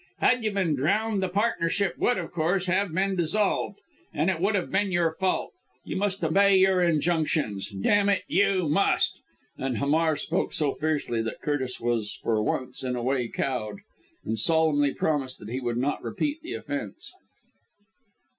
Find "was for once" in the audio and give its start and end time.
11.79-12.83